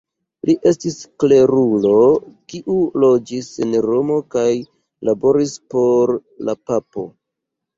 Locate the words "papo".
6.71-7.07